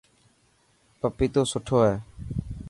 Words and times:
پپيتو 0.99 1.41
سٺو 1.51 1.77
هي. 1.87 1.95